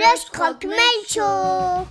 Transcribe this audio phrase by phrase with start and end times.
[0.00, 0.76] Le Croque-Mail
[1.06, 1.86] Show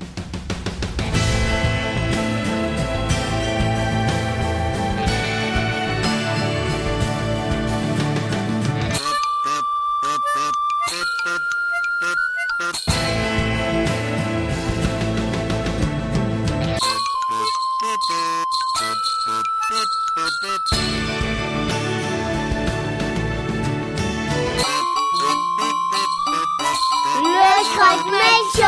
[27.89, 28.65] Show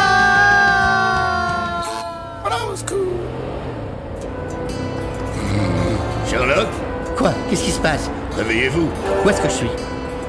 [6.30, 6.68] Sherlock,
[7.18, 7.34] Quoi?
[7.50, 8.10] Qu'est-ce qui se passe?
[8.38, 8.88] Réveillez-vous.
[9.26, 9.70] Où est-ce que je suis?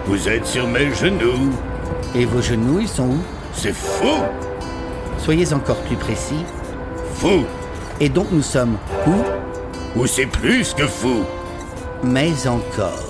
[0.07, 1.53] Vous êtes sur mes genoux.
[2.15, 3.19] Et vos genoux, ils sont où?
[3.55, 4.19] C'est fou,
[5.19, 6.45] Soyez encore plus précis.
[7.15, 7.45] fou,
[8.01, 10.01] Et donc nous sommes où?
[10.01, 11.25] Ou c'est plus que fou.
[12.03, 13.05] Mais encore.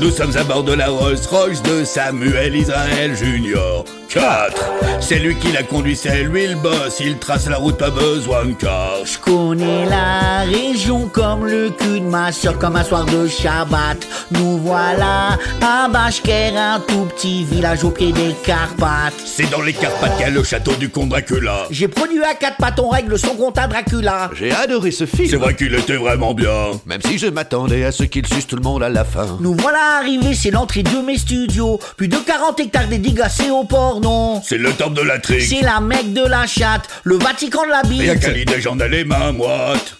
[0.00, 3.84] Nous sommes à bord de la Rolls-Royce de Samuel Israël Junior.
[4.08, 5.00] 4.
[5.00, 6.98] C'est lui qui la conduit, c'est lui le boss.
[7.00, 8.96] Il trace la route, pas besoin de car.
[9.04, 13.98] Je connais la région comme le cul de ma soeur, comme un soir de Shabbat.
[14.32, 19.14] Nous voilà à Bashker, un tout petit village au pied des Carpates.
[19.24, 21.66] C'est dans les Carpates qu'il y a le château du comte Dracula.
[21.70, 24.30] J'ai produit à quatre pattes, on règle son compte à Dracula.
[24.34, 25.28] J'ai adoré ce film.
[25.28, 26.72] C'est vrai qu'il était vraiment bien.
[26.86, 29.38] Même si je m'attendais à ce qu'il suce tout le monde à la fin.
[29.40, 31.78] Nous voilà arrivés, c'est l'entrée de mes studios.
[31.96, 33.64] Plus de 40 hectares dédicacés au
[34.44, 35.42] C'est le temple de la trique.
[35.42, 38.24] C'est la Mecque de la chatte, le Vatican de la Et à bite.
[38.50, 39.96] quelle j'en ai les mains moites.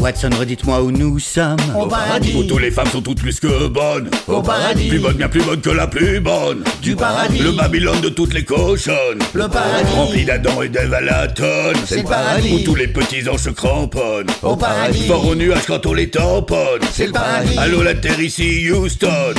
[0.00, 1.56] Watson, redites-moi où nous sommes.
[1.76, 2.32] Au paradis.
[2.36, 4.08] Où toutes les femmes sont toutes plus que bonnes.
[4.28, 4.88] Au paradis.
[4.88, 6.62] Plus bonne, bien plus bonne que la plus bonne.
[6.80, 7.38] Du paradis.
[7.38, 9.18] Le Babylone de toutes les cochonnes.
[9.32, 9.92] Le paradis.
[9.94, 11.76] Rempli d'Adam et d'Ève à la tonne.
[11.84, 12.52] C'est le paradis.
[12.54, 14.30] Où tous les petits anges se cramponnent.
[14.42, 15.06] Au paradis.
[15.06, 16.80] Fort au nuage quand on les tamponne.
[16.92, 17.58] C'est le paradis.
[17.58, 19.34] Allô la terre ici, Houston.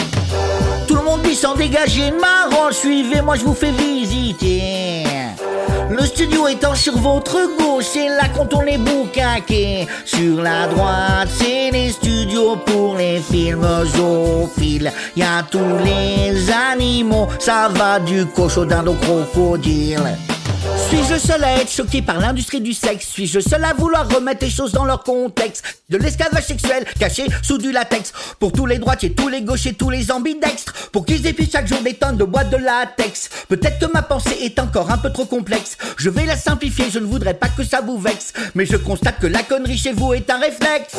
[0.89, 5.03] Tout le monde dit sans dégager de ma range, suivez-moi, je vous fais visiter.
[5.87, 9.85] Le studio étant sur votre gauche, c'est là qu'on tourne les boucaquets.
[10.03, 14.91] Sur la droite, c'est les studios pour les films zoophiles.
[15.15, 20.17] Y a tous les animaux, ça va du cochon au crocodile.
[20.87, 23.07] Suis-je le seul à être choqué par l'industrie du sexe?
[23.09, 25.63] Suis-je le seul à vouloir remettre les choses dans leur contexte?
[25.89, 29.89] De l'esclavage sexuel caché sous du latex Pour tous les droitiers, tous les gauchers, tous
[29.89, 33.91] les ambidextres Pour qu'ils épient chaque jour des tonnes de boîtes de latex Peut-être que
[33.91, 37.33] ma pensée est encore un peu trop complexe Je vais la simplifier, je ne voudrais
[37.33, 40.39] pas que ça vous vexe Mais je constate que la connerie chez vous est un
[40.39, 40.95] réflexe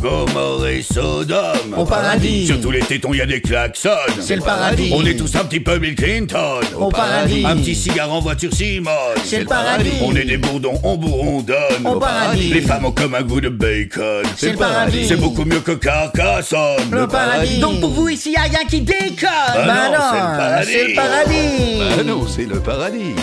[0.00, 1.74] Gomorrhe et Sodome?
[1.76, 2.46] Au paradis.
[2.46, 3.88] Sur tous les tétons, y a des klaxons.
[4.20, 4.92] C'est le paradis.
[4.94, 6.60] On est tous un petit peu Bill Clinton.
[6.78, 7.44] Au paradis.
[7.44, 8.92] Un petit cigare en voiture Simone.
[9.24, 9.92] C'est le paradis.
[10.02, 11.86] On est des bourdons, on bourrondonne.
[11.86, 12.52] Au paradis.
[12.52, 14.22] Les femmes ont comme un goût de bacon.
[14.36, 15.06] C'est le paradis.
[15.06, 16.90] C'est beaucoup mieux que Carcassonne.
[16.90, 20.36] Le paradis Donc pour vous ici, y a rien qui déconne Bah non, c'est le
[20.36, 20.70] paradis.
[20.72, 23.14] c'est le paradis Ah non, c'est le paradis.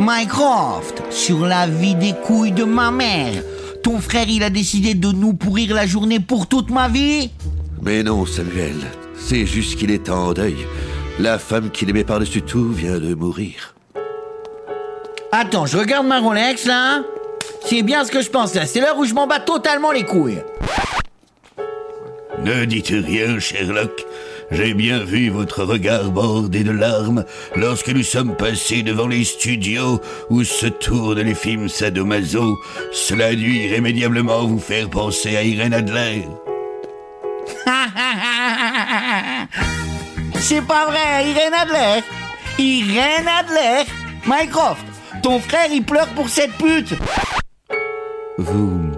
[0.00, 3.42] Mycroft, sur la vie des couilles de ma mère.
[3.84, 7.30] Ton frère, il a décidé de nous pourrir la journée pour toute ma vie?
[7.82, 8.76] Mais non, Samuel.
[9.14, 10.56] C'est juste qu'il est en deuil.
[11.18, 13.74] La femme qu'il aimait par-dessus tout vient de mourir.
[15.30, 17.02] Attends, je regarde ma Rolex là.
[17.66, 18.64] C'est bien ce que je pensais.
[18.64, 20.42] C'est l'heure où je m'en bats totalement les couilles.
[22.42, 24.06] Ne dites rien, Sherlock.
[24.50, 27.24] J'ai bien vu votre regard bordé de larmes
[27.56, 30.00] lorsque nous sommes passés devant les studios
[30.30, 32.58] où se tournent les films sadomaso.
[32.92, 36.24] Cela a dû irrémédiablement vous faire penser à Irène Adler.
[40.36, 42.02] C'est pas vrai, Irène Adler.
[42.58, 43.84] Irène Adler.
[44.26, 44.84] Mycroft,
[45.22, 46.94] ton frère, il pleure pour cette pute.
[48.38, 48.92] Vous.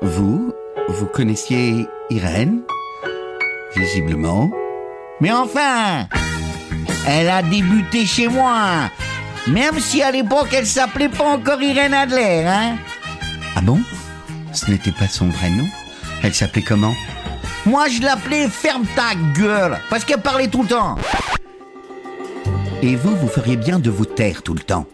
[0.00, 0.52] Vous.
[0.88, 2.62] Vous connaissiez Irène?
[3.76, 4.50] Visiblement.
[5.20, 6.06] Mais enfin
[7.06, 8.90] Elle a débuté chez moi.
[9.48, 12.76] Même si à l'époque elle s'appelait pas encore Irène Adler, hein.
[13.56, 13.80] Ah bon?
[14.52, 15.66] Ce n'était pas son vrai nom.
[16.22, 16.94] Elle s'appelait comment?
[17.66, 20.96] Moi je l'appelais Ferme ta gueule Parce qu'elle parlait tout le temps.
[22.82, 24.86] Et vous, vous feriez bien de vous taire tout le temps.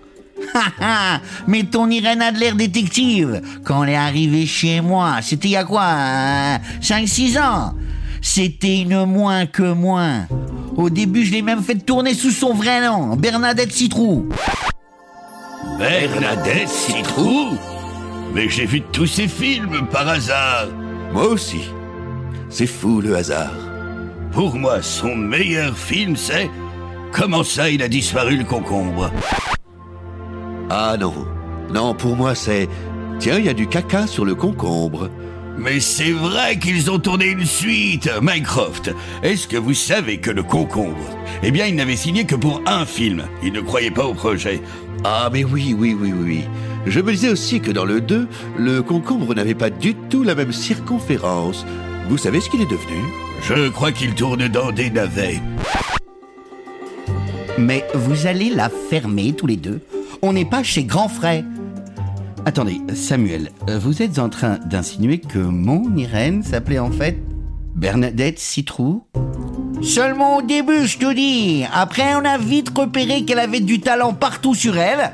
[1.46, 5.64] Mais ton Irène Adler détective, quand elle est arrivée chez moi, c'était il y a
[5.64, 7.74] quoi 5-6 ans?
[8.40, 10.28] C'était une moins que moins.
[10.76, 14.28] Au début, je l'ai même fait tourner sous son vrai nom, Bernadette Citrou.
[15.76, 17.56] Bernadette Citrou
[18.32, 20.68] Mais j'ai vu tous ces films par hasard.
[21.12, 21.62] Moi aussi.
[22.48, 23.56] C'est fou le hasard.
[24.30, 26.48] Pour moi, son meilleur film, c'est
[27.10, 29.10] Comment ça, il a disparu le concombre?
[30.70, 31.26] Ah non.
[31.74, 32.68] Non, pour moi, c'est
[33.18, 35.10] Tiens, il y a du caca sur le concombre.
[35.58, 38.94] Mais c'est vrai qu'ils ont tourné une suite, Mycroft.
[39.24, 42.86] Est-ce que vous savez que le concombre Eh bien, il n'avait signé que pour un
[42.86, 43.24] film.
[43.42, 44.60] Il ne croyait pas au projet.
[45.02, 46.44] Ah, mais oui, oui, oui, oui.
[46.86, 50.36] Je me disais aussi que dans le 2, le concombre n'avait pas du tout la
[50.36, 51.66] même circonférence.
[52.08, 53.02] Vous savez ce qu'il est devenu?
[53.42, 55.40] Je crois qu'il tourne dans des navets.
[57.58, 59.80] Mais vous allez la fermer tous les deux.
[60.22, 61.44] On n'est pas chez Grand Frais.
[62.46, 67.18] Attendez, Samuel, vous êtes en train d'insinuer que mon Irène s'appelait en fait
[67.74, 69.04] Bernadette Citrou
[69.82, 71.64] Seulement au début, je te dis.
[71.72, 75.12] Après, on a vite repéré qu'elle avait du talent partout sur elle.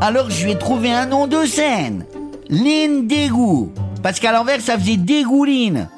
[0.00, 2.06] Alors, je lui ai trouvé un nom de scène.
[2.48, 3.72] Lynn Dégout.
[4.02, 5.88] Parce qu'à l'envers, ça faisait Dégouline.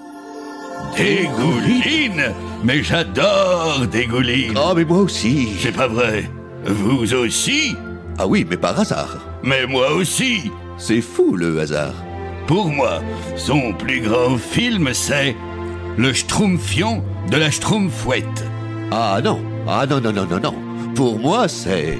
[0.97, 2.32] Dégouline?
[2.64, 4.55] Mais j'adore Dégouline.
[4.56, 5.50] Oh, mais moi aussi.
[5.61, 6.29] C'est pas vrai.
[6.67, 7.76] Vous aussi?
[8.19, 9.31] Ah oui, mais par hasard.
[9.43, 10.50] Mais moi aussi.
[10.79, 11.94] C'est fou le hasard.
[12.47, 13.03] Pour moi,
[13.37, 15.37] son plus grand film, c'est
[15.97, 18.44] Le Schtroumpfion de la Schtroumpfouette.
[18.91, 20.55] Ah non, ah non, non, non, non, non.
[20.94, 21.99] Pour moi, c'est...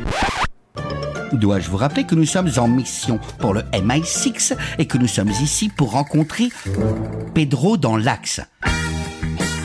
[1.33, 5.31] Dois-je vous rappeler que nous sommes en mission pour le MI6 et que nous sommes
[5.31, 6.49] ici pour rencontrer
[7.35, 8.41] Pedro dans l'axe?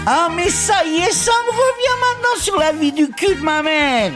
[0.06, 3.42] Ah mais ça y est, ça me revient maintenant sur la vie du cul de
[3.42, 4.14] ma mère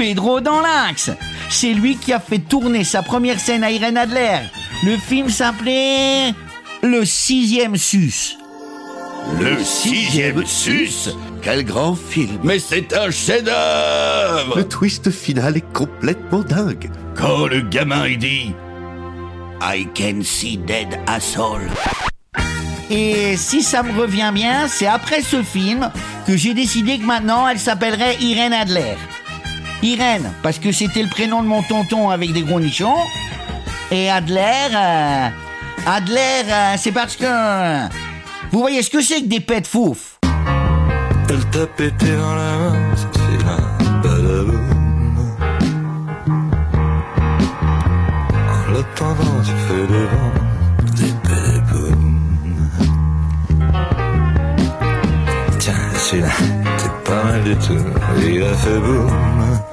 [0.00, 1.10] Pedro dans l'axe
[1.50, 4.38] C'est lui qui a fait tourner sa première scène à Irène Adler.
[4.82, 6.32] Le film s'appelait
[6.82, 8.38] Le sixième sus.
[9.38, 11.10] Le sixième sus
[11.42, 16.90] Quel grand film Mais c'est un chef-d'œuvre Le twist final est complètement dingue.
[17.14, 18.54] Quand le gamin il dit
[19.60, 21.68] I can see dead asshole.
[22.88, 25.90] Et si ça me revient bien, c'est après ce film
[26.26, 28.96] que j'ai décidé que maintenant elle s'appellerait Irène Adler.
[29.82, 32.98] Irène, parce que c'était le prénom de mon tonton avec des gros nichons.
[33.90, 35.28] Et Adler, euh,
[35.86, 37.88] Adler, euh, c'est parce que...
[38.52, 40.18] vous voyez ce que c'est que des pets fouf
[41.28, 43.56] Elle t'a pété dans la main, c'est là,
[44.02, 45.26] badaboum.
[48.48, 50.34] En l'attendant, tu fais des vents,
[50.96, 51.30] des.
[55.58, 56.28] Tiens, celui-là,
[56.78, 57.74] c'est pas mal du tout,
[58.22, 59.69] il a fait boum.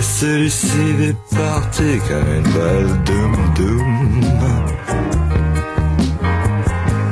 [0.00, 4.08] Et celui-ci est parti comme une balle doum doum.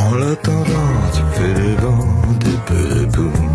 [0.00, 3.48] En l'attendant, tu fais des vents, des peu de boum.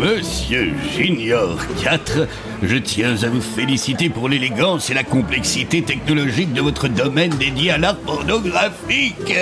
[0.00, 2.26] Monsieur Junior 4,
[2.62, 7.70] je tiens à vous féliciter pour l'élégance et la complexité technologique de votre domaine dédié
[7.72, 9.34] à l'art pornographique.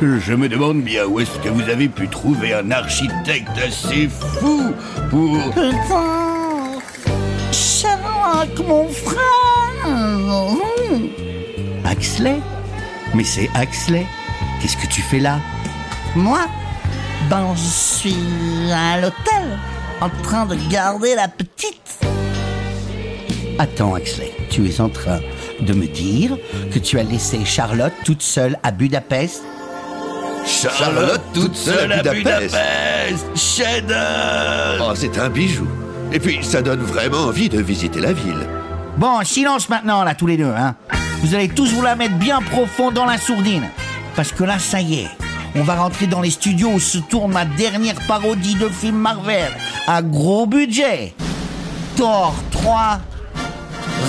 [0.00, 4.72] Je me demande bien où est-ce que vous avez pu trouver un architecte assez fou
[5.10, 5.38] pour...
[5.50, 6.78] Putain
[7.52, 9.18] Sherlock, mon frère
[11.84, 12.40] Axley?
[13.14, 14.06] Mais c'est Axley
[14.60, 15.38] Qu'est-ce que tu fais là?
[16.14, 16.40] Moi
[17.28, 19.58] Ben, je suis à l'hôtel,
[20.00, 21.91] en train de garder la petite.
[23.62, 25.20] Attends, Axley, tu es en train
[25.60, 26.36] de me dire
[26.72, 29.44] que tu as laissé Charlotte toute seule à Budapest?
[30.44, 32.56] Charlotte toute seule à Budapest.
[32.56, 33.94] Budapest
[34.80, 35.68] Oh, c'est un bijou.
[36.10, 38.48] Et puis, ça donne vraiment envie de visiter la ville.
[38.96, 40.74] Bon, silence maintenant, là, tous les deux, hein.
[41.22, 43.68] Vous allez tous vous la mettre bien profond dans la sourdine.
[44.16, 45.10] Parce que là, ça y est,
[45.54, 49.52] on va rentrer dans les studios où se tourne ma dernière parodie de film Marvel,
[49.86, 51.14] à gros budget.
[51.94, 52.98] Thor 3,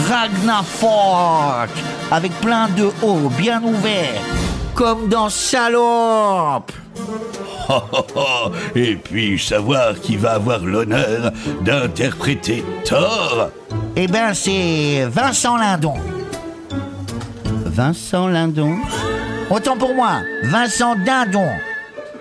[0.10, 1.70] Ragnarok,
[2.12, 4.22] avec plein de hauts bien ouverts,
[4.76, 6.72] comme dans Salope.
[7.70, 8.52] Oh, oh, oh.
[8.76, 11.32] Et puis savoir qui va avoir l'honneur
[11.62, 13.50] d'interpréter Thor
[13.96, 15.96] Eh ben, c'est Vincent Lindon.
[17.66, 18.76] Vincent Lindon?
[19.50, 21.48] Autant pour moi, Vincent Dindon.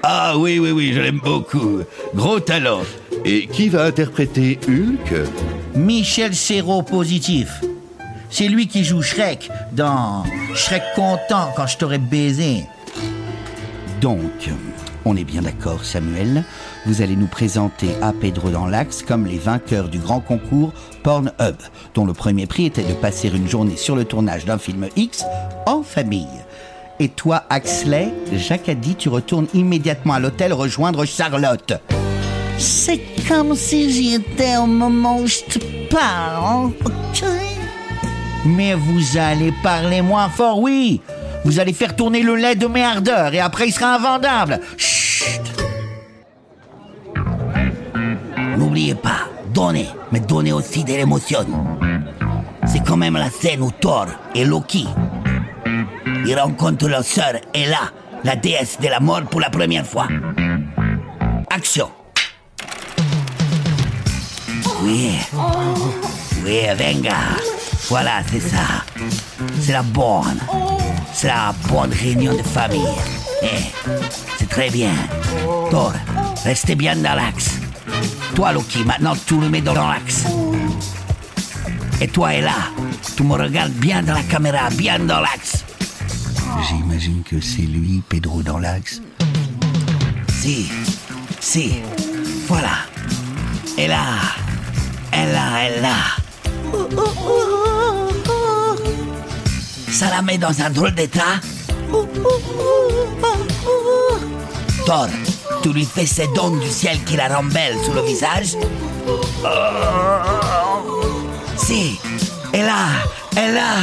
[0.02, 1.80] Ah oui, oui, oui, je l'aime beaucoup.
[2.14, 2.80] Gros talent.
[3.24, 5.14] Et qui va interpréter Hulk?
[5.74, 7.62] Michel Serrault positif.
[8.30, 10.24] C'est lui qui joue Shrek dans
[10.54, 12.66] Shrek content quand je t'aurais baisé.
[14.00, 14.50] Donc,
[15.04, 16.44] on est bien d'accord, Samuel.
[16.86, 21.56] Vous allez nous présenter à Pedro dans l'Axe comme les vainqueurs du grand concours Pornhub,
[21.94, 25.24] dont le premier prix était de passer une journée sur le tournage d'un film X
[25.66, 26.26] en famille.
[27.00, 31.72] Et toi, Axley, Jacques a dit, tu retournes immédiatement à l'hôtel rejoindre Charlotte.
[32.58, 35.58] C'est comme si j'y étais au moment où je te
[35.90, 37.24] parle, ok?
[38.44, 41.00] Mais vous allez parler moins fort, oui.
[41.44, 44.60] Vous allez faire tourner le lait de mes ardeurs et après il sera invendable.
[44.76, 45.40] Chut
[48.56, 51.46] N'oubliez pas, donnez, mais donnez aussi de l'émotion.
[52.66, 54.86] C'est quand même la scène où Thor et Loki
[56.24, 57.90] ils rencontrent leur sœur Ella,
[58.24, 60.06] la déesse de la mort pour la première fois.
[61.50, 61.90] Action.
[64.82, 65.18] Oui.
[66.44, 67.16] Oui, venga.
[67.88, 68.84] Voilà, c'est ça.
[69.60, 70.40] C'est la bonne.
[71.12, 72.96] C'est la bonne réunion de famille.
[73.42, 73.46] Eh,
[74.38, 74.92] c'est très bien.
[75.70, 75.92] Thor,
[76.44, 77.58] restez bien dans l'axe.
[78.34, 80.24] Toi, Loki, maintenant tu le mets dans l'axe.
[82.00, 82.56] Et toi, Ella,
[83.16, 85.64] tu me regardes bien dans la caméra, bien dans l'axe.
[86.68, 89.00] J'imagine que c'est lui, Pedro, dans l'axe.
[90.40, 90.68] Si,
[91.40, 91.74] si,
[92.48, 92.86] voilà.
[93.78, 94.02] Et là,
[95.12, 95.94] elle là, elle là.
[99.90, 101.40] Ça la met dans un drôle d'état.
[104.86, 105.08] Thor,
[105.62, 108.56] tu lui fais ces dons du ciel qui la rend belle sous le visage.
[111.56, 112.00] Si,
[112.52, 112.86] et là,
[113.36, 113.76] et là.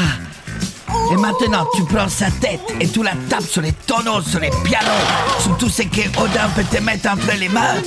[1.11, 4.51] Et maintenant, tu prends sa tête et tu la tapes sur les tonneaux, sur les
[4.63, 5.05] pianos,
[5.39, 7.81] sur tout ce que Odin peut te mettre entre les mains.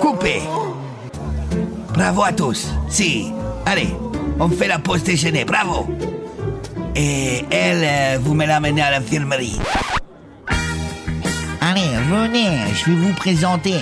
[0.00, 0.42] Coupé.
[2.02, 2.66] Bravo à tous.
[2.88, 3.30] Si.
[3.64, 3.94] Allez,
[4.40, 5.44] on fait la pause déjeuner.
[5.44, 5.86] Bravo.
[6.96, 9.60] Et elle, euh, vous me l'amenez à l'infirmerie.
[11.60, 13.76] Allez, venez, je vais vous présenter.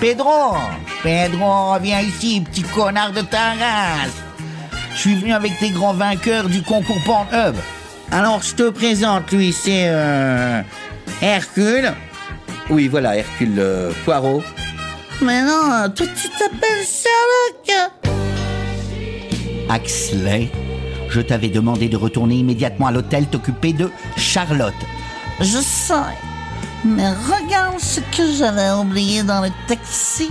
[0.00, 0.54] Pedro
[1.02, 4.22] Pedro, viens ici, petit connard de ta race.
[4.94, 7.56] Je suis venu avec tes grands vainqueurs du concours Pornhub.
[8.10, 10.62] Alors, je te présente, lui, c'est euh,
[11.20, 11.92] Hercule.
[12.70, 14.42] Oui, voilà, Hercule euh, Poirot.
[15.22, 17.90] Mais non, toi, tu t'appelles Sherlock.
[19.68, 20.50] Axley,
[21.08, 24.74] je t'avais demandé de retourner immédiatement à l'hôtel t'occuper de Charlotte.
[25.40, 25.94] Je sais.
[26.84, 30.30] Mais regarde ce que j'avais oublié dans le taxi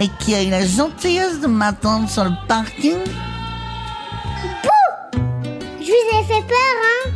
[0.00, 2.98] et qui a eu la gentillesse de m'attendre sur le parking.
[5.80, 7.10] Je vous ai fait peur, hein?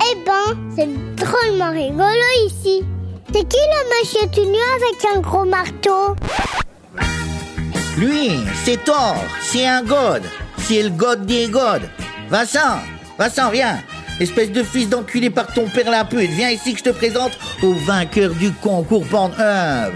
[0.10, 2.82] Eh ben, c'est drôlement rigolo ici.
[3.30, 6.16] C'est qui le monsieur tout nu avec un gros marteau?
[7.98, 8.30] Lui,
[8.64, 10.22] c'est Thor, c'est un god.
[10.56, 11.86] C'est le god des gods.
[12.30, 12.78] Vincent,
[13.18, 13.78] Vincent, viens.
[14.18, 16.30] Espèce de fils d'enculé par ton père la pute.
[16.30, 19.92] Viens ici que je te présente au vainqueur du concours Pornhub.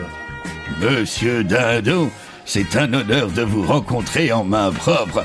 [0.81, 2.11] Monsieur Dindon,
[2.45, 5.25] c'est un honneur de vous rencontrer en main propre.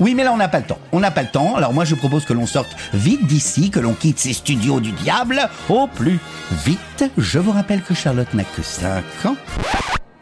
[0.00, 0.78] Oui, mais là, on n'a pas le temps.
[0.92, 1.54] On n'a pas le temps.
[1.56, 4.92] Alors moi, je propose que l'on sorte vite d'ici, que l'on quitte ces studios du
[4.92, 6.18] diable au plus
[6.64, 7.04] vite.
[7.16, 9.36] Je vous rappelle que Charlotte n'a que 5 ans.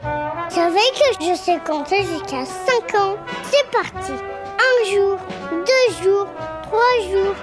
[0.02, 3.16] Vous savez que je sais compter jusqu'à 5 ans
[3.50, 4.12] C'est parti.
[4.12, 5.18] Un jour,
[5.50, 6.26] deux jours,
[6.62, 7.34] trois jours.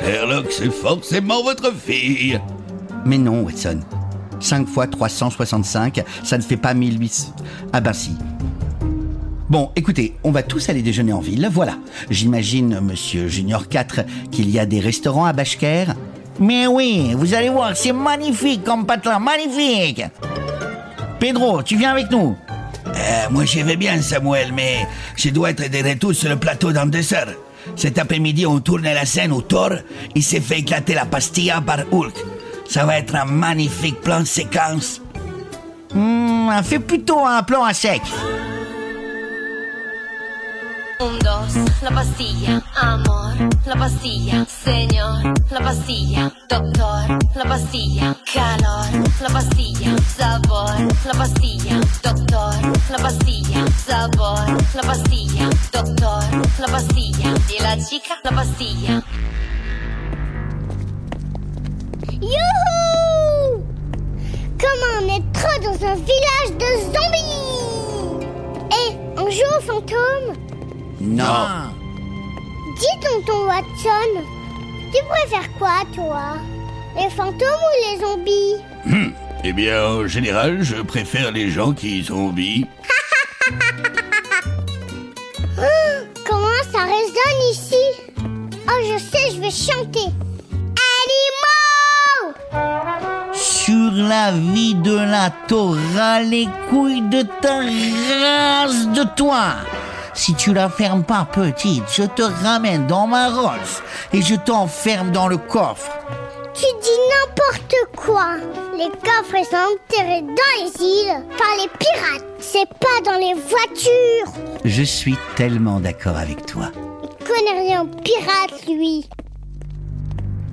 [0.00, 2.40] Sherlock, c'est forcément votre fille.
[3.04, 3.80] Mais non, Watson.
[4.40, 7.34] 5 fois 365, ça ne fait pas 1800.
[7.72, 8.16] Ah ben si.
[9.50, 11.74] Bon, écoutez, on va tous aller déjeuner en ville, voilà.
[12.08, 15.86] J'imagine, monsieur Junior 4, qu'il y a des restaurants à Bashker.
[16.40, 20.02] Mais oui, vous allez voir, c'est magnifique comme patelin, magnifique.
[21.20, 22.36] Pedro, tu viens avec nous
[22.86, 24.86] Euh, moi, j'y vais bien, Samuel, mais
[25.16, 27.34] je dois être de retour sur le plateau dans deux heures.
[27.76, 29.70] Cet après-midi, on tourne la scène où Thor,
[30.14, 32.14] il s'est fait éclater la pastilla par Hulk.
[32.68, 35.00] Ça va être un magnifique plan séquence.
[35.94, 38.02] Hmm, Fais plutôt un plan à sec.
[41.04, 43.34] Un, dos, la pastilla, amor,
[43.66, 48.86] la pastilla, señor, la pastilla, doctor, la pastilla, calor,
[49.20, 50.70] la pastilla, sabor,
[51.04, 52.54] la pastilla, doctor,
[52.90, 54.38] la pastilla, sabor,
[54.74, 56.22] la pastilla, doctor,
[56.58, 59.02] la pastilla, y la chica, la pastilla.
[62.22, 63.62] Youhou
[64.58, 68.26] Comment on est trop dans un village de zombies
[68.72, 69.62] Eh, on joue aux
[71.04, 71.70] Non.
[72.78, 74.22] Dis tonton Watson,
[74.92, 76.38] tu préfères quoi toi?
[76.96, 78.56] Les fantômes ou les zombies?
[79.44, 82.66] Eh bien, en général, je préfère les gens qui zombient.
[86.26, 87.84] Comment ça résonne ici?
[88.66, 90.08] Oh, je sais, je vais chanter.
[92.22, 92.34] Animaux
[93.34, 99.56] Sur la vie de la Torah, les couilles de ta race de toi.
[100.14, 105.10] Si tu la fermes pas, petite, je te ramène dans ma Rolls et je t'enferme
[105.10, 105.90] dans le coffre.
[106.54, 108.36] Tu dis n'importe quoi.
[108.78, 112.24] Les coffres sont enterrés dans les îles par les pirates.
[112.38, 114.58] C'est pas dans les voitures.
[114.64, 116.70] Je suis tellement d'accord avec toi.
[117.02, 119.08] Il connaît rien aux pirates, lui.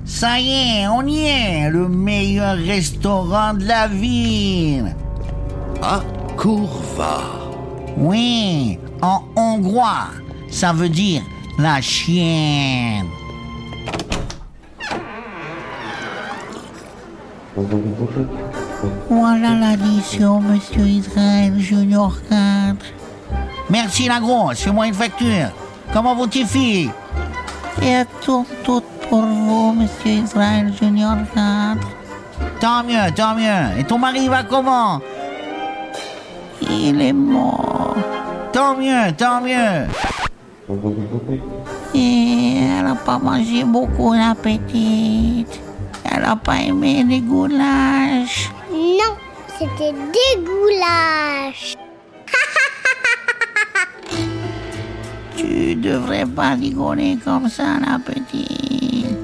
[0.04, 4.96] Ça y est, on y est, le meilleur restaurant de la ville.
[5.80, 6.00] Ah,
[6.36, 7.22] Courva.
[7.96, 10.08] Oui, en hongrois,
[10.48, 11.22] ça veut dire
[11.58, 13.06] la chienne.
[19.10, 22.76] Voilà l'addition, monsieur Israël Junior 4.
[23.68, 25.50] Merci la grosse, fais-moi une facture.
[25.92, 26.90] Comment vont-ils filles?
[27.82, 31.86] Et tout, tout pour vous, monsieur Israël Junior 4.
[32.60, 33.78] Tant mieux, tant mieux.
[33.78, 35.00] Et ton mari va comment?
[36.62, 37.81] Il est mort.
[38.52, 39.86] Tant mieux, tant mieux.
[41.94, 45.58] Et elle n'a pas mangé beaucoup, la petite.
[46.04, 48.50] Elle n'a pas aimé les goulash.
[48.70, 49.16] Non,
[49.58, 51.74] c'était des goulash.
[55.36, 59.16] Tu devrais pas rigoler comme ça, la petite.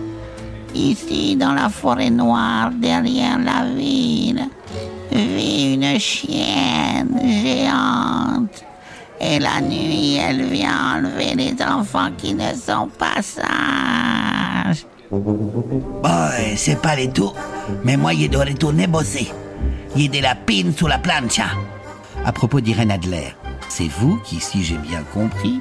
[0.75, 4.49] Ici, dans la forêt noire, derrière la ville,
[5.13, 8.65] vit une chienne géante.
[9.21, 14.87] Et la nuit, elle vient enlever les enfants qui ne sont pas sages.
[15.11, 17.33] Bon, c'est pas les tout,
[17.85, 19.29] mais moi, je dois retourner bosser.
[19.97, 21.47] Il y a de la pine sous la plancha.
[22.25, 23.35] À propos d'Irène Adler,
[23.69, 25.61] c'est vous qui, si j'ai bien compris,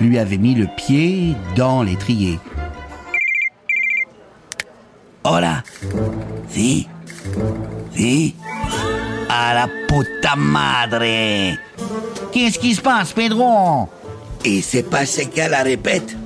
[0.00, 2.38] lui avez mis le pied dans l'étrier.
[5.24, 5.62] Hola.
[6.48, 6.88] Si.
[7.94, 8.34] Si.
[9.28, 11.58] A la puta madre.
[12.32, 13.88] Qu'est-ce qui se passe, Pedro?
[14.44, 16.16] Et c'est passé qu'à la répète.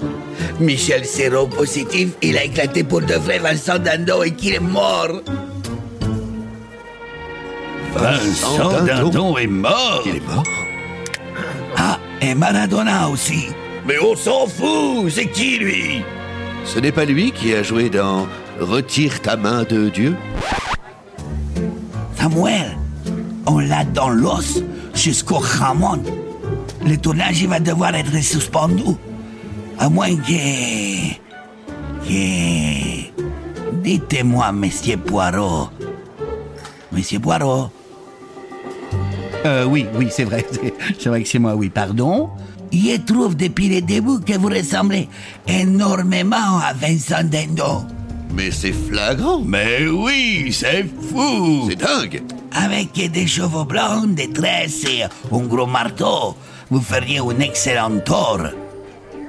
[0.60, 5.22] Michel Serrault positif, il a éclaté pour de vrai Vincent Dando et qu'il est mort.
[7.94, 10.02] Vincent Dindon est mort.
[10.06, 10.44] Il est mort.
[11.76, 13.48] Ah, et Maradona aussi.
[13.86, 16.02] Mais on s'en fout C'est qui, lui?
[16.64, 18.26] Ce n'est pas lui qui a joué dans
[18.60, 20.16] Retire ta main de Dieu.
[22.16, 22.76] Samuel,
[23.46, 24.62] on l'a dans l'os
[24.94, 26.02] jusqu'au Ramon.
[26.84, 28.82] Le tournage va devoir être suspendu.
[29.78, 31.12] À moins que...
[32.06, 33.22] que...
[33.82, 35.68] Dites-moi, Monsieur Poirot.
[36.92, 37.70] Monsieur Poirot,
[39.44, 40.46] Euh, oui, oui, c'est vrai.
[41.00, 42.30] C'est vrai que c'est moi, oui, pardon.
[42.72, 45.08] je trouve depuis le début que vous ressemblez
[45.48, 47.82] énormément à Vincent Dendo.
[48.34, 52.22] Mais c'est flagrant Mais oui, c'est fou C'est dingue
[52.54, 56.36] Avec des cheveux blancs, des tresses et un gros marteau,
[56.70, 58.48] vous feriez un excellent tort.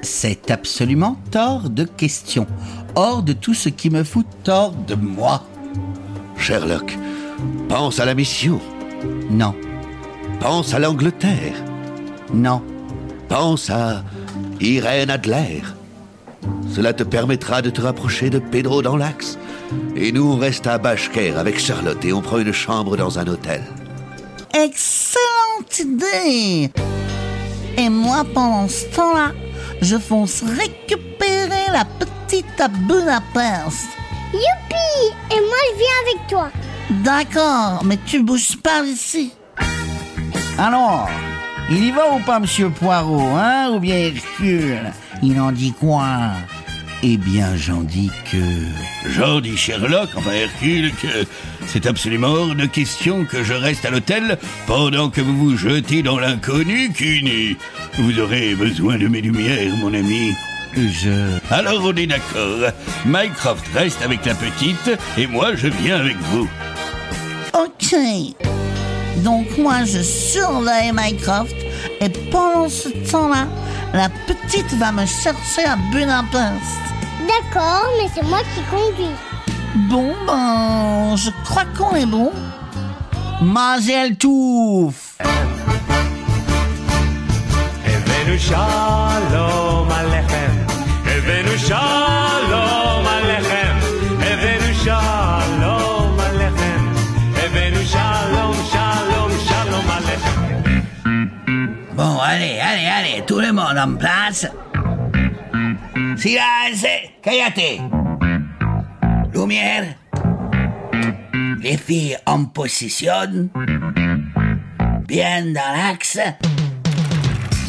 [0.01, 2.45] C'est absolument hors de question.
[2.95, 5.43] Hors de tout ce qui me fout tort de moi.
[6.37, 6.97] Sherlock,
[7.69, 8.59] pense à la mission.
[9.29, 9.53] Non,
[10.39, 11.55] Pense à l'Angleterre.
[12.33, 12.61] non,
[13.29, 14.03] Pense à
[14.59, 15.61] Irène Adler.
[16.69, 19.37] Cela te permettra de te rapprocher de Pedro dans l'axe.
[19.95, 23.27] Et nous, on reste à Bashker avec Charlotte et on prend une chambre dans un
[23.27, 23.63] hôtel.
[24.53, 26.69] Excellente idée
[27.77, 29.31] Et moi, pendant ce temps-là,
[29.81, 33.87] je fonce récupérer la petite à Budapest.
[34.33, 36.49] Youpi Et moi, je viens avec toi.
[37.03, 39.31] D'accord, mais tu bouges pas d'ici.
[40.57, 41.09] Alors,
[41.69, 44.91] il y va ou pas, monsieur Poirot, hein Ou bien Hercule?
[45.21, 46.31] Il en dit quoi?
[47.05, 48.37] Eh bien, j'en dis que...
[49.09, 51.25] J'en dis Sherlock, enfin Hercule, que
[51.67, 54.37] c'est absolument hors de question que je reste à l'hôtel
[54.67, 57.57] pendant que vous vous jetez dans l'inconnu, Cuny.
[57.99, 60.31] Vous aurez besoin de mes lumières, mon ami.
[60.75, 61.37] Je...
[61.51, 62.71] Alors on est d'accord.
[63.05, 66.47] Mycroft reste avec la petite et moi je viens avec vous.
[67.53, 67.95] Ok.
[69.17, 71.55] Donc moi, je surveille Mycroft
[72.01, 73.47] et pendant ce temps-là,
[73.93, 76.92] la petite va me chercher à Budapest.
[77.27, 79.15] D'accord, mais c'est moi qui conduis.
[79.89, 82.31] Bon, ben, je crois qu'on est bon.
[83.41, 85.17] Mazel Touf
[101.95, 104.47] Bon, allez, allez, allez, tout le monde en place.
[106.23, 106.85] Silence,
[107.21, 107.81] cállate.
[109.33, 109.95] Lumière.
[111.61, 113.49] Les filles en position.
[115.05, 116.19] Bien dans l'axe.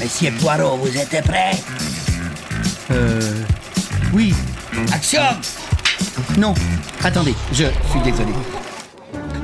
[0.01, 1.51] Monsieur Poirot, vous êtes prêt?
[2.93, 3.43] Euh...
[4.13, 4.33] Oui.
[4.93, 5.21] Action
[6.39, 6.55] Non.
[7.03, 8.31] Attendez, je suis désolé.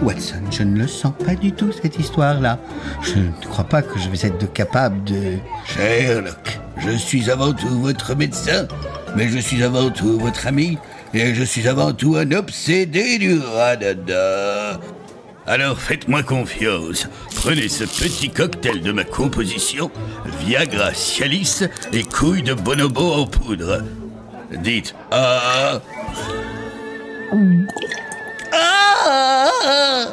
[0.02, 2.60] Watson, je ne le sens pas du tout, cette histoire-là.
[3.02, 5.38] Je ne crois pas que je vais être capable de...
[5.66, 8.66] Sherlock, je suis avant tout votre médecin,
[9.16, 10.78] mais je suis avant tout votre ami
[11.12, 14.78] Et je suis avant tout un obsédé du radada.
[15.46, 17.08] Alors faites-moi confiance.
[17.34, 19.90] Prenez ce petit cocktail de ma composition,
[20.44, 23.82] Viagra, Cialis et couilles de bonobo en poudre.
[24.62, 25.80] Dites ah.
[28.52, 30.06] Ah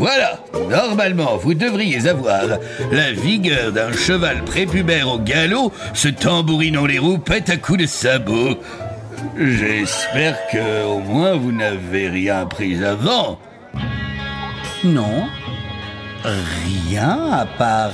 [0.00, 0.38] Voilà,
[0.70, 2.44] normalement, vous devriez avoir
[2.90, 8.56] la vigueur d'un cheval prépubère au galop, se tambourinant les roupettes à coups de sabot.
[9.38, 13.38] J'espère que au moins vous n'avez rien pris avant.
[14.84, 15.26] Non.
[16.24, 17.92] Rien à part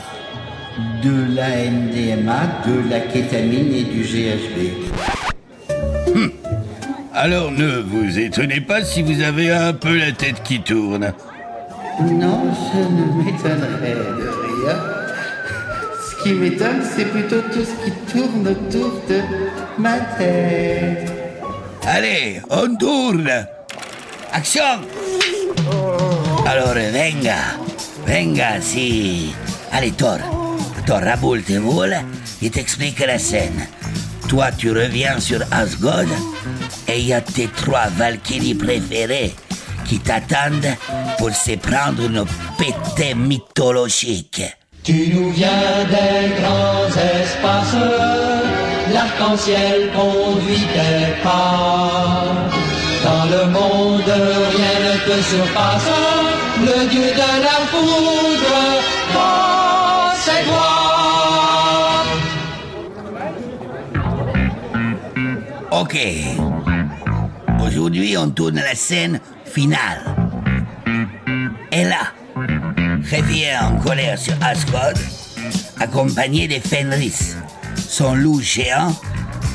[1.02, 4.70] de la MDMA, de la kétamine et du GHB.
[7.12, 11.12] Alors ne vous étonnez pas si vous avez un peu la tête qui tourne.
[11.98, 14.78] Non, je ne m'étonnerais de rien.
[15.98, 19.22] Ce qui m'étonne, c'est plutôt tout ce qui tourne autour de
[19.78, 21.10] ma tête.
[21.86, 23.46] Allez, on tourne.
[24.30, 24.62] Action.
[26.46, 27.56] Alors, venga.
[28.06, 29.34] Venga, si.
[29.72, 30.18] Allez, Thor.
[30.86, 31.96] Thor, raboule tes boules
[32.42, 33.66] et t'explique la scène.
[34.28, 36.04] Toi, tu reviens sur Asgard
[36.88, 39.34] et il y a tes trois Valkyries préférées
[39.86, 40.74] qui t'attendent
[41.18, 42.24] pour se prendre une
[42.58, 44.42] pétée mythologique.
[44.82, 47.76] Tu nous viens des grands espaces,
[48.92, 52.24] l'arc-en-ciel conduit tes pas.
[53.04, 55.90] Dans le monde, rien ne te surpasse,
[56.60, 58.56] le dieu de la foudre,
[59.14, 60.86] oh, c'est toi.
[65.70, 65.96] Ok.
[67.64, 69.20] Aujourd'hui, on tourne la scène
[71.72, 74.92] Et là, revient en colère sur Asgard,
[75.80, 77.36] accompagné de Fenris,
[77.76, 78.94] son loup géant,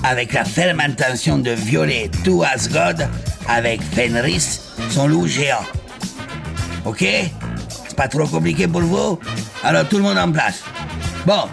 [0.03, 2.95] avec la ferme intention de violer tout Asgard
[3.47, 5.65] avec Fenris, son loup géant.
[6.85, 7.05] Ok?
[7.87, 9.19] C'est pas trop compliqué pour vous?
[9.63, 10.63] Alors tout le monde en place.
[11.27, 11.43] Bon,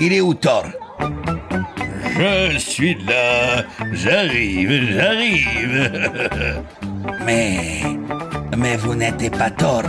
[0.00, 0.64] il est où Thor?
[2.18, 3.62] Je suis là.
[3.92, 6.62] J'arrive, j'arrive.
[7.24, 7.82] Mais...
[8.56, 9.82] Mais vous n'êtes pas Thor.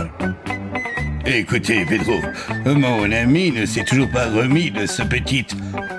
[1.24, 2.14] Écoutez, Pedro,
[2.64, 5.46] mon ami ne s'est toujours pas remis de ce petit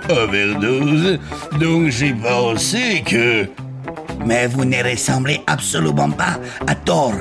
[0.09, 1.19] overdose,
[1.59, 3.47] donc j'ai pensé que...
[4.25, 7.13] Mais vous ne ressemblez absolument pas à Thor.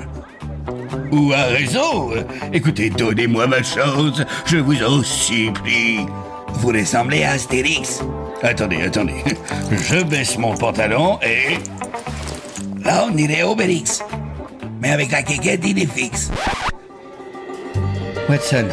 [1.13, 2.11] Ou à raison
[2.53, 6.07] Écoutez, donnez-moi ma chance, je vous en supplie.
[6.55, 8.03] Vous ressemblez à Astérix.
[8.43, 9.23] Attendez, attendez.
[9.71, 11.59] Je baisse mon pantalon et...
[12.89, 14.03] Là, on dirait Obélix.
[14.81, 15.63] Mais avec la quéquette,
[15.95, 16.31] fixe.
[18.31, 18.65] Watson,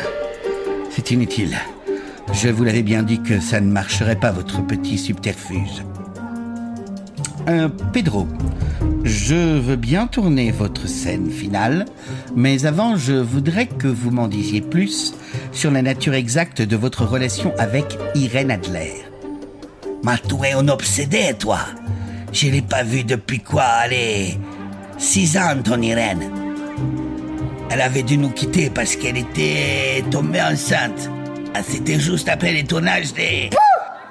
[0.89, 1.57] c'est inutile.
[2.31, 5.83] Je vous l'avais bien dit que ça ne marcherait pas, votre petit subterfuge.
[7.49, 8.25] Euh, Pedro,
[9.03, 11.83] je veux bien tourner votre scène finale,
[12.37, 15.13] mais avant, je voudrais que vous m'en disiez plus
[15.51, 18.93] sur la nature exacte de votre relation avec Irène Adler.
[20.05, 21.59] Mais tu es un toi.
[22.35, 24.37] Je l'ai pas vue depuis quoi, allez...
[24.97, 26.29] Six ans, ton Irène.
[27.71, 31.09] Elle avait dû nous quitter parce qu'elle était tombée enceinte.
[31.53, 33.51] Ah, C'était juste après les tournages des...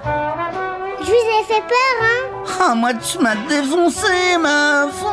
[0.03, 2.43] Je vous ai fait peur, hein?
[2.61, 4.07] Ah, moi, tu m'as défoncé,
[4.41, 5.03] meuf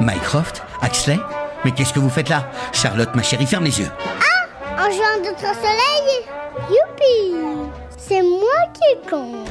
[0.00, 1.20] Mycroft Axley
[1.64, 2.50] Mais qu'est-ce que vous faites là?
[2.72, 3.90] Charlotte, ma chérie, ferme les yeux.
[4.76, 6.26] En jouant d'autres soleil?
[6.68, 7.36] Youpi
[7.96, 9.48] C'est moi qui compte.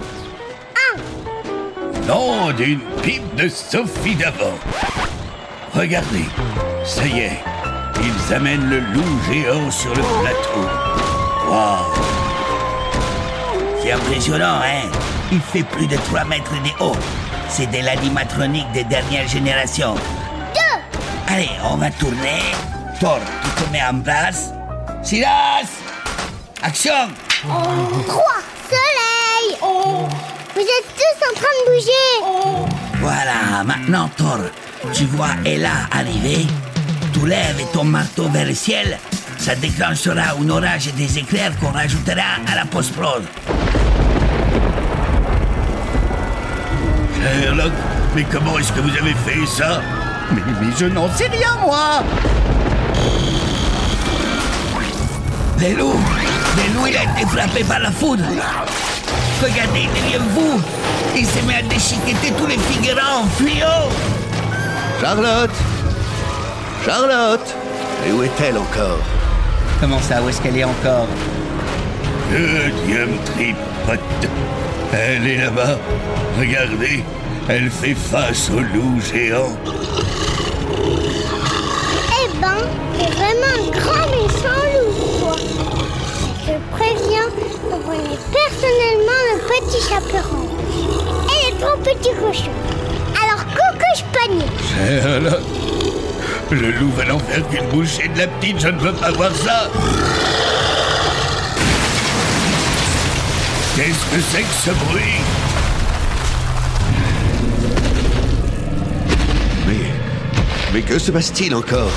[2.07, 4.57] Nom d'une pipe de Sophie d'avant.
[5.73, 6.25] Regardez,
[6.83, 7.39] ça y est,
[8.01, 10.67] ils amènent le loup géant sur le plateau.
[11.49, 11.93] Waouh
[13.81, 14.89] C'est impressionnant, hein
[15.31, 16.95] Il fait plus de 3 mètres de haut.
[17.49, 19.95] C'est de l'animatronique des dernières générations.
[20.53, 22.41] Deux Allez, on va tourner.
[22.99, 24.51] Thor, tu te mets en place.
[25.03, 25.67] Silas
[26.61, 27.09] Action
[28.07, 29.57] Trois Soleil
[30.53, 34.39] Vous êtes tous en train de bouger Voilà, maintenant Thor,
[34.93, 36.45] tu vois Ella arriver.
[37.13, 38.97] Tu lèves ton marteau vers le ciel.
[39.37, 43.23] Ça déclenchera un orage et des éclairs qu'on rajoutera à la post-prod.
[47.15, 47.71] Sherlock,
[48.15, 49.81] mais comment est-ce que vous avez fait ça?
[50.31, 52.03] Mais, mais je n'en sais rien, moi
[55.61, 55.93] Le loup
[56.57, 58.23] Le loup, il a été frappé par la foudre
[59.43, 60.59] Regardez derrière vous
[61.15, 63.91] Il se met à déchiqueter tous les figurants en fluo
[64.99, 65.51] Charlotte
[66.83, 67.55] Charlotte
[68.07, 68.97] Et où est-elle encore?
[69.79, 71.07] Comment ça Où est-ce qu'elle est encore?
[72.31, 74.29] Le diable tripote.
[74.93, 75.77] Elle est là-bas.
[76.39, 77.03] Regardez.
[77.49, 79.57] Elle fait face au loup géant.
[82.19, 82.57] Eh ben,
[82.97, 84.70] t'es vraiment un grand méchant.
[86.71, 87.27] Je préviens,
[87.65, 90.47] on connaît personnellement le petit chaperon.
[91.27, 92.51] Et les trois petits cochons.
[93.21, 94.45] Alors, coucou, panier.
[95.01, 95.43] Charlotte,
[96.51, 99.31] le loup va n'en faire qu'une bouchée de la petite, je ne veux pas voir
[99.35, 99.69] ça.
[103.75, 105.21] Qu'est-ce que c'est que ce bruit?
[109.67, 109.93] Mais.
[110.73, 111.91] Mais que se passe-t-il encore?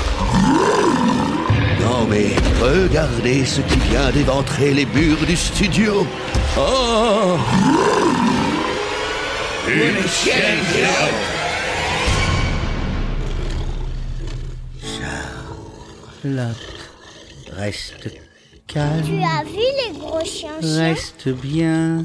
[2.04, 6.06] Non, mais regardez ce qui vient d'éventrer les murs du studio.
[6.58, 7.38] Oh
[9.66, 11.22] Une chienne géante
[16.22, 16.90] Charlotte,
[17.56, 18.10] reste
[18.66, 19.02] calme.
[19.06, 22.04] Tu as vu les gros chiens Reste bien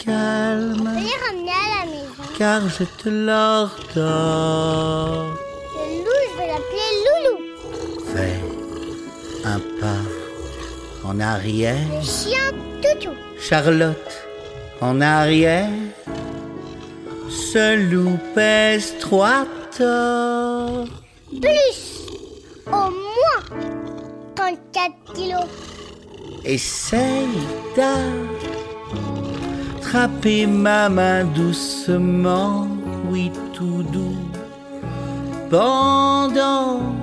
[0.00, 2.24] Je calme, vais les ramener à la maison.
[2.38, 3.76] car je te l'ordonne.
[11.08, 11.76] En arrière.
[11.90, 13.12] Le chien Toutou.
[13.40, 14.12] Charlotte,
[14.80, 15.70] en arrière.
[17.30, 20.86] Ce loup pèse trois torts.
[21.30, 21.80] Plus.
[22.66, 23.42] Au moins
[24.36, 25.48] 34 kilos.
[26.44, 27.28] Essaye
[29.80, 32.68] d'attraper ma main doucement,
[33.10, 34.16] oui tout doux,
[35.50, 36.97] pendant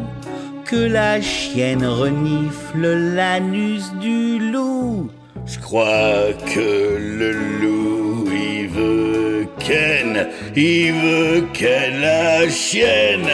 [0.65, 5.10] que la chienne renifle l'anus du loup.
[5.45, 13.30] Je crois que le loup, il veut Ken, il veut Ken la chienne.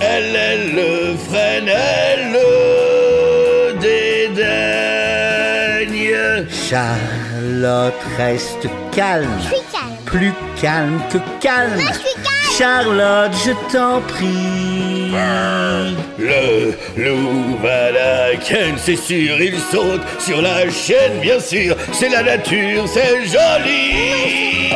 [0.00, 3.78] Elle, elle le freine, elle le
[5.04, 6.46] dédaigne.
[6.50, 9.96] Charlotte reste calme, Je suis calme.
[10.06, 11.74] plus calme que calme.
[11.74, 12.33] Moi, je suis calme.
[12.56, 15.12] Charlotte, je t'en prie.
[16.18, 22.08] Le loup va la Ken, c'est sûr, il saute sur la chienne, bien sûr, c'est
[22.10, 24.74] la nature, c'est joli.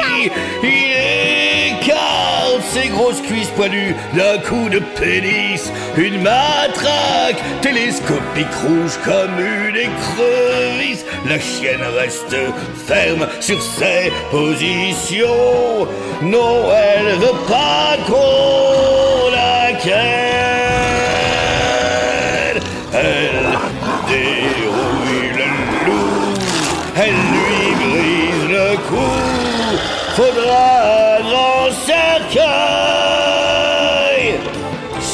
[2.72, 11.04] Ses grosses cuisses poilues d'un coup de pénis, une matraque télescopique rouge comme une écrevisse.
[11.26, 12.37] La chienne reste
[12.87, 15.88] ferme sur ses positions.
[16.22, 18.67] Non, elle veut pas qu'on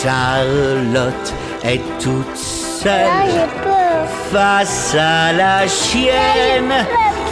[0.04, 1.32] Charlotte
[1.64, 4.06] est toute seule peur.
[4.30, 6.74] face à la chienne,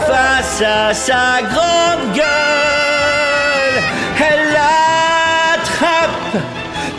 [0.07, 3.77] face à sa grande gueule.
[4.19, 6.41] Elle l'attrape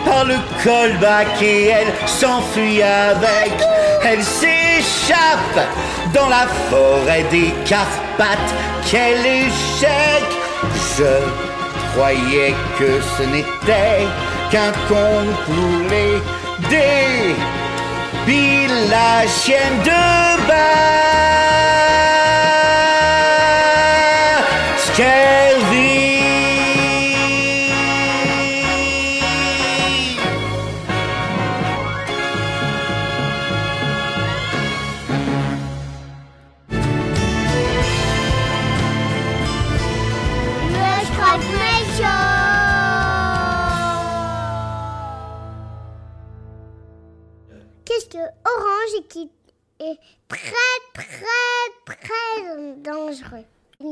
[0.04, 3.54] par le colbac et elle s'enfuit avec.
[4.04, 5.58] Elle s'échappe
[6.12, 8.54] dans la forêt des Carpates.
[8.88, 10.24] Quel échec!
[10.96, 14.06] Je croyais que ce n'était
[14.50, 16.20] qu'un conte pour les
[16.68, 17.34] débiles.
[18.90, 20.02] La chienne de
[20.46, 21.63] Baskerville.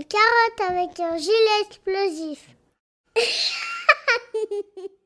[0.03, 2.49] Une carotte avec un gilet explosif.